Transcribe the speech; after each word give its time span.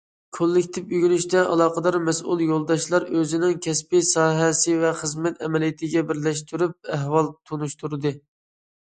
كوللېكتىپ 0.35 0.95
ئۆگىنىشىدە، 0.99 1.43
ئالاقىدار 1.55 1.97
مەسئۇل 2.07 2.41
يولداشلار 2.47 3.07
ئۆزىنىڭ 3.19 3.55
كەسپىي 3.67 4.05
ساھەسى 4.15 4.77
ۋە 4.87 4.97
خىزمەت 5.05 5.41
ئەمەلىيىتىگە 5.47 6.07
بىرلەشتۈرۈپ 6.11 6.95
ئەھۋال 6.99 7.35
تونۇشتۇردى. 7.49 8.19